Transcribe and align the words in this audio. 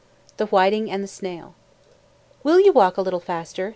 THE 0.37 0.47
WHITING 0.47 0.89
AND 0.89 1.03
THE 1.03 1.07
SNAIL 1.07 1.53
"Will 2.41 2.59
you 2.59 2.71
walk 2.73 2.97
a 2.97 3.03
little 3.03 3.19
faster?" 3.19 3.69